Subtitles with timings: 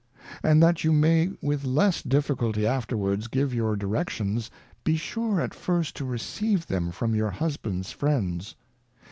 [0.41, 4.49] And that you may with less difficulty afterwards give your Directions,
[4.83, 8.55] be sure at first to receive them from your Husband's Friends.